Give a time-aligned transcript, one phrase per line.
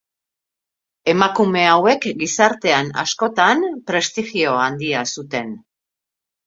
[1.13, 5.59] Emakume hauek gizartean askotan prestigio handia zuten.